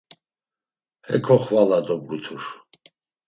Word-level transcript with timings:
Heko 1.09 1.35
xvala 1.43 1.79
dobgutur. 1.91 2.43